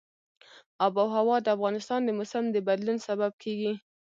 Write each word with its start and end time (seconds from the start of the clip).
آب 0.85 0.95
وهوا 1.11 1.37
د 1.43 1.47
افغانستان 1.55 1.99
د 2.03 2.09
موسم 2.17 2.43
د 2.51 2.57
بدلون 2.67 2.97
سبب 3.07 3.31
کېږي. 3.43 3.73